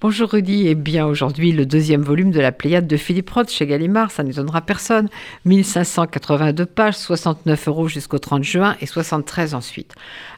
[0.00, 3.66] Bonjour Rudy, et bien aujourd'hui le deuxième volume de la Pléiade de Philippe Roth chez
[3.66, 5.08] Gallimard, ça n'étonnera personne.
[5.44, 9.96] 1582 pages, 69 euros jusqu'au 30 juin et 73 ensuite.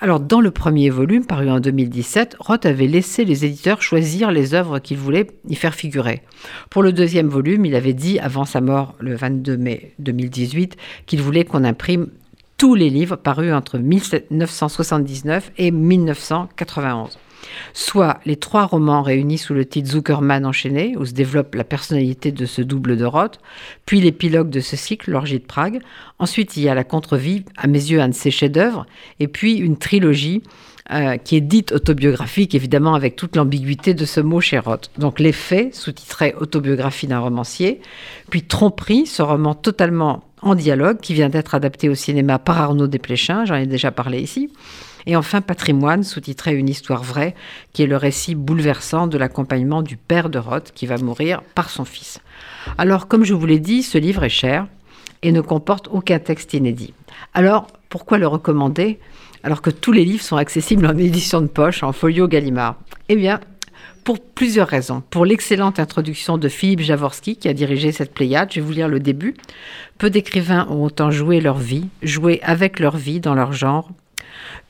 [0.00, 4.54] Alors dans le premier volume, paru en 2017, Roth avait laissé les éditeurs choisir les
[4.54, 6.22] œuvres qu'il voulait y faire figurer.
[6.70, 11.20] Pour le deuxième volume, il avait dit avant sa mort le 22 mai 2018 qu'il
[11.20, 12.08] voulait qu'on imprime
[12.62, 17.18] tous les livres parus entre 1979 et 1991
[17.72, 22.30] soit les trois romans réunis sous le titre Zuckerman enchaîné, où se développe la personnalité
[22.30, 23.40] de ce double de Roth,
[23.84, 25.80] puis l'épilogue de ce cycle, L'Orgie de Prague.
[26.20, 28.86] Ensuite, il y a La Contre-vie, à mes yeux un de ses chefs-d'œuvre,
[29.18, 30.44] et puis une trilogie
[30.92, 34.92] euh, qui est dite autobiographique, évidemment avec toute l'ambiguïté de ce mot chez Roth.
[34.98, 37.80] Donc Les Faits, sous-titré Autobiographie d'un romancier,
[38.30, 42.88] puis Tromperie, ce roman totalement en dialogue qui vient d'être adapté au cinéma par Arnaud
[42.88, 44.50] Desplechin, j'en ai déjà parlé ici.
[45.06, 47.34] Et enfin, Patrimoine, sous-titré Une histoire vraie,
[47.72, 51.70] qui est le récit bouleversant de l'accompagnement du père de Roth qui va mourir par
[51.70, 52.20] son fils.
[52.78, 54.66] Alors, comme je vous l'ai dit, ce livre est cher
[55.22, 56.94] et ne comporte aucun texte inédit.
[57.34, 58.98] Alors, pourquoi le recommander
[59.44, 62.76] alors que tous les livres sont accessibles en édition de poche, en folio Gallimard?
[63.08, 63.40] Eh bien,
[64.04, 65.02] pour plusieurs raisons.
[65.10, 68.88] Pour l'excellente introduction de Philippe Javorski, qui a dirigé cette Pléiade, je vais vous lire
[68.88, 69.34] le début.
[69.98, 73.90] Peu d'écrivains ont autant joué leur vie, joué avec leur vie dans leur genre,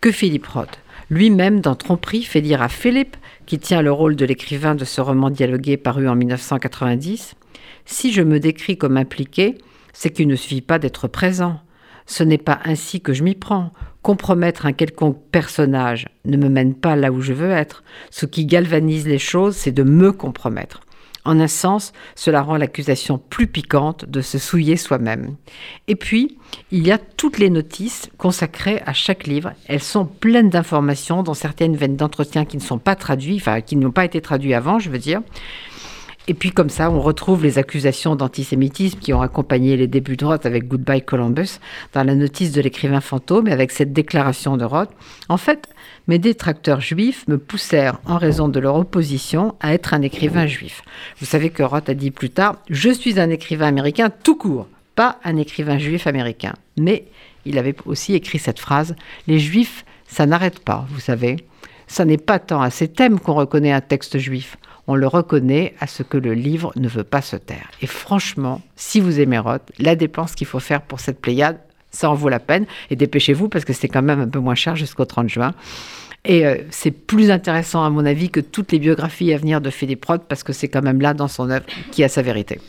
[0.00, 0.78] que Philippe Roth.
[1.10, 5.00] Lui-même, dans Tromperie, fait dire à Philippe, qui tient le rôle de l'écrivain de ce
[5.00, 7.34] roman dialogué paru en 1990,
[7.84, 9.58] Si je me décris comme impliqué,
[9.92, 11.60] c'est qu'il ne suffit pas d'être présent.
[12.06, 13.72] Ce n'est pas ainsi que je m'y prends.
[14.03, 17.84] Compromettre un quelconque personnage ne me mène pas là où je veux être.
[18.11, 20.81] Ce qui galvanise les choses, c'est de me compromettre.
[21.25, 25.36] En un sens, cela rend l'accusation plus piquante de se souiller soi-même.
[25.86, 26.36] Et puis,
[26.72, 29.53] il y a toutes les notices consacrées à chaque livre.
[29.69, 33.77] Elles sont pleines d'informations, dont certaines viennent d'entretiens qui ne sont pas traduits, enfin qui
[33.77, 35.20] n'ont pas été traduits avant, je veux dire.
[36.28, 40.25] Et puis comme ça, on retrouve les accusations d'antisémitisme qui ont accompagné les débuts de
[40.25, 41.59] Roth avec Goodbye Columbus
[41.95, 44.91] dans la notice de l'écrivain fantôme et avec cette déclaration de Roth.
[45.28, 45.69] En fait,
[46.06, 50.82] mes détracteurs juifs me poussèrent, en raison de leur opposition, à être un écrivain juif.
[51.19, 54.69] Vous savez que Roth a dit plus tard, je suis un écrivain américain tout court,
[54.94, 56.55] pas un écrivain juif américain.
[56.78, 57.06] Mais
[57.44, 58.94] il avait aussi écrit cette phrase,
[59.27, 61.37] les juifs, ça n'arrête pas, vous savez.
[61.92, 65.75] Ça n'est pas tant à ces thèmes qu'on reconnaît un texte juif on le reconnaît
[65.80, 67.70] à ce que le livre ne veut pas se taire.
[67.80, 71.58] Et franchement, si vous aimez Roth, la dépense qu'il faut faire pour cette Pléiade,
[71.91, 72.66] ça en vaut la peine.
[72.91, 75.54] Et dépêchez-vous parce que c'est quand même un peu moins cher jusqu'au 30 juin.
[76.25, 79.70] Et euh, c'est plus intéressant, à mon avis, que toutes les biographies à venir de
[79.70, 82.60] Philippe Roth parce que c'est quand même là, dans son œuvre, qui a sa vérité.